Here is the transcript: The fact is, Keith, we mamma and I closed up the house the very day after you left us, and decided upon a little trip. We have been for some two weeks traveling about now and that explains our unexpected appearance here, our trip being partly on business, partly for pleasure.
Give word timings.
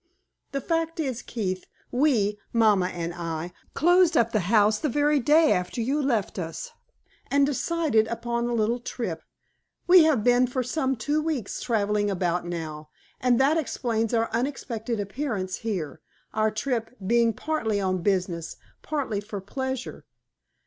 The 0.51 0.61
fact 0.61 0.99
is, 0.99 1.21
Keith, 1.21 1.67
we 1.91 2.39
mamma 2.51 2.87
and 2.87 3.13
I 3.13 3.53
closed 3.75 4.17
up 4.17 4.31
the 4.31 4.39
house 4.49 4.79
the 4.79 4.89
very 4.89 5.19
day 5.19 5.51
after 5.51 5.79
you 5.79 6.01
left 6.01 6.39
us, 6.39 6.71
and 7.29 7.45
decided 7.45 8.07
upon 8.07 8.47
a 8.49 8.53
little 8.55 8.79
trip. 8.79 9.21
We 9.85 10.05
have 10.05 10.23
been 10.23 10.47
for 10.47 10.63
some 10.63 10.95
two 10.95 11.21
weeks 11.21 11.61
traveling 11.61 12.09
about 12.09 12.47
now 12.47 12.89
and 13.19 13.39
that 13.39 13.57
explains 13.59 14.11
our 14.11 14.31
unexpected 14.31 14.99
appearance 14.99 15.57
here, 15.57 16.01
our 16.33 16.49
trip 16.49 16.95
being 17.05 17.31
partly 17.31 17.79
on 17.79 18.01
business, 18.01 18.55
partly 18.81 19.21
for 19.21 19.39
pleasure. 19.39 20.07